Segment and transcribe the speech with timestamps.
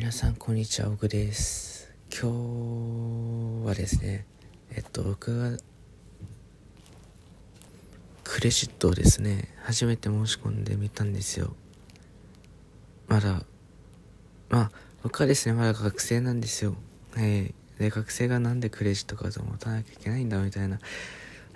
[0.00, 1.92] 皆さんこんにちは、オグです。
[2.10, 2.22] 今
[3.64, 4.24] 日はですね、
[4.74, 5.58] えっと、僕が
[8.24, 11.54] クレジットをですね、初めて申し込んでみたんですよ。
[13.08, 13.42] まだ、
[14.48, 14.70] まあ、
[15.02, 16.76] 僕はですね、まだ学生なんですよ。
[17.14, 17.54] はい。
[17.78, 20.78] で、学生がなんでクレジットカードを持たなきゃいけないんだみたいな、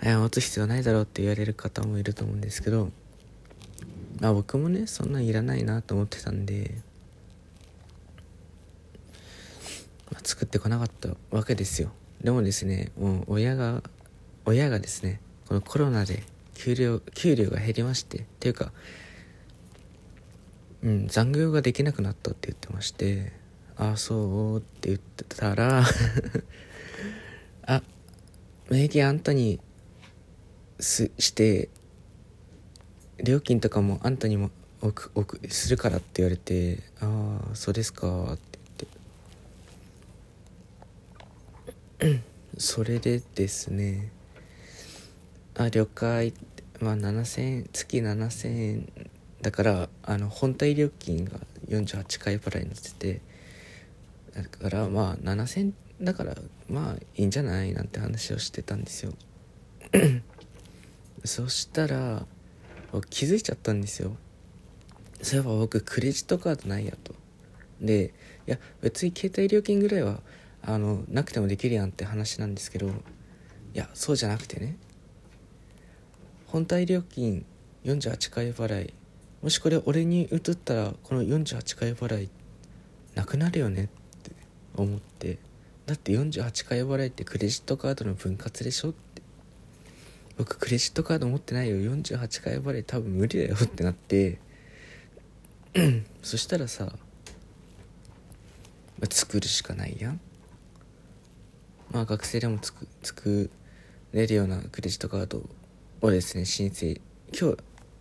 [0.03, 2.91] え持つ必要ないだろうって言われる方もいると思うんですけど、
[4.19, 6.75] まあ僕もね、そんなんいらないなと思ってたんで、
[10.23, 11.91] 作ってこなかったわけですよ。
[12.21, 13.83] でもですねもう親が
[14.45, 16.23] 親がですねこのコロナで
[16.53, 18.71] 給料給料が減りましてっていうか
[20.83, 23.31] うん残業ができなくなったって言ってまして
[23.77, 25.83] ああそうって言ってたら
[27.67, 27.81] あ
[28.69, 29.59] 名義あんたに
[30.79, 31.69] すして
[33.23, 38.64] 料金とかもあんたにも置く置くするからって言われてああそうですかって。
[42.57, 44.11] それでですね
[45.55, 46.33] あ了解
[46.79, 49.09] まあ7000円月7000円
[49.41, 53.21] だからあの本体料金が48回払いになってて
[54.35, 56.35] だからまあ7000円だから
[56.69, 59.13] まあいいんじゃないなんて話をしてたんですよ。
[61.23, 62.25] そしたら
[63.09, 64.17] 気づいちゃったんですよ。
[65.21, 67.15] そういえば僕クレジットカードないやと。
[67.79, 68.13] で
[68.47, 70.19] いや別に携帯料金ぐらいは
[70.65, 72.91] あのなくてもできるやんって話なんですけどい
[73.73, 74.77] やそうじゃなくてね。
[76.47, 77.45] 本体料金
[77.83, 78.93] 48回払い。
[79.41, 82.29] もしこれ俺に移ったらこの48回払い
[83.13, 83.87] なくなるよねっ
[84.23, 84.31] て
[84.75, 85.37] 思って。
[85.85, 89.21] だって48回払いってクレジットカードの分割でしょって。
[90.37, 91.75] 僕クレジットカード持ってないよ。
[91.75, 94.39] 48回払い多分無理だよってなって。
[96.23, 96.93] そしたらさ、
[98.99, 100.21] ま、作るしかないやん。
[101.95, 102.59] まあ学生でも
[103.03, 103.49] 作
[104.11, 105.49] れるようなクレジットカード
[106.01, 106.99] をですね申請。
[107.31, 107.57] 今日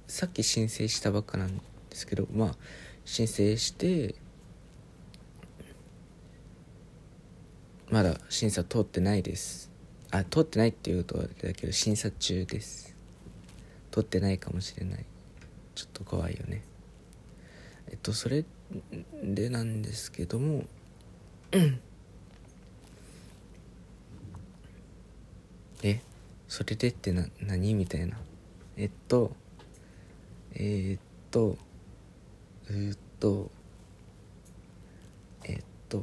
[0.09, 1.63] さっき申請したばっかなんで
[1.93, 2.57] すけどまあ
[3.05, 4.17] 申請して
[7.89, 9.71] まだ審査通ってないです。
[10.11, 12.97] あ通ってないっていうとあれだけど審査中です。
[13.93, 15.05] 通ってないかもしれない。
[15.77, 16.65] ちょっと怖いよね。
[17.91, 18.45] えっとそれ
[19.23, 20.65] でなんですけども
[21.53, 21.81] うん
[25.85, 26.01] え
[26.49, 27.75] それでってな何？
[27.75, 28.17] みたいな。
[28.77, 29.37] えっと
[30.55, 31.01] えー、っ
[31.31, 31.59] と
[32.69, 33.51] うーっと
[35.45, 36.03] えっと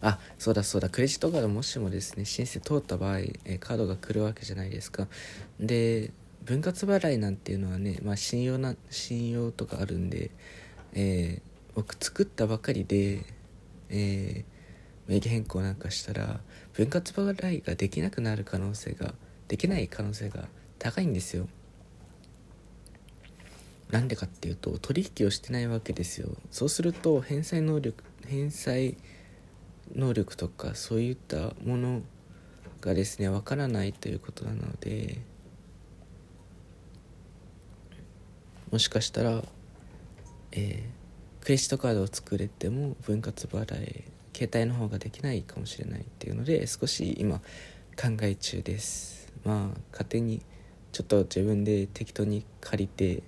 [0.00, 0.88] あそうだそうだ。
[0.88, 5.08] クレジットカードもしもですね申請通った場合、えカードが来るわけじゃないですか。
[5.60, 6.10] で
[6.44, 10.30] 分割払いなんていうのはね、まあ、信用な信用とかあるんで、
[10.94, 13.24] えー僕作ったばかりで、
[13.88, 14.51] えー
[15.12, 16.40] 名義変更なんかしたら
[16.72, 19.12] 分割払いができなくなる可能性が
[19.46, 21.48] できない可能性が高いんですよ。
[23.90, 26.30] なんでかっていうと取引をしてないわけですよ。
[26.50, 28.96] そうすると返済能力返済
[29.94, 32.00] 能力とかそういったもの
[32.80, 35.20] がですねわからないということなので
[38.70, 39.44] もしかしたら、
[40.52, 41.02] えー
[41.42, 44.04] クレジットカードを作れても分割払い
[44.34, 47.38] 携帯の方ができないかもしれないっていうので少し今
[47.96, 49.32] 考え中です。
[49.44, 50.42] まあ勝手に
[50.92, 53.22] ちょっと自分で適当に借りて、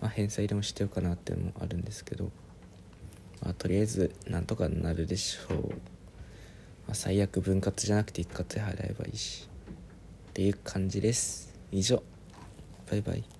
[0.00, 2.30] まあ、返済でもしてようかなっていうのもあるんですけど、
[3.42, 5.72] まあ、とりあえずなんとかなるでしょう、ま
[6.90, 9.48] あ、最悪分割じゃなくて一括で払えばいいし。
[10.30, 11.52] っていう感じです。
[11.72, 12.02] 以上。
[12.90, 13.39] バイバイ。